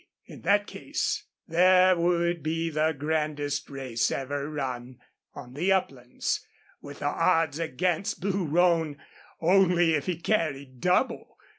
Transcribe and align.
In 0.25 0.41
that 0.41 0.65
case 0.65 1.25
there 1.47 1.95
would 1.95 2.41
be 2.41 2.71
the 2.71 2.91
grandest 2.91 3.69
race 3.69 4.09
ever 4.09 4.49
run 4.49 4.97
on 5.35 5.53
the 5.53 5.71
uplands, 5.71 6.43
with 6.81 6.97
the 7.01 7.05
odds 7.05 7.59
against 7.59 8.19
Blue 8.19 8.45
Roan 8.45 8.99
only 9.41 9.93
if 9.93 10.07
he 10.07 10.15
carried 10.19 10.79
double. 10.81 11.37